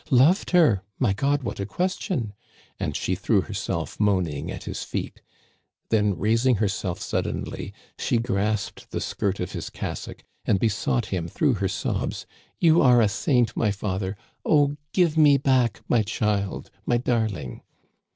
[0.07, 0.81] "* Loved her?
[0.97, 2.33] My God, what a question!'
[2.79, 5.21] And she threw herself moaning at his feet.
[5.89, 11.53] Then, raising herself suddenly, she grasped the skirt of his cassock and besought him through
[11.53, 16.97] her sobs:* You are a saint, my father; oh, give me back my child— my
[16.97, 17.61] darling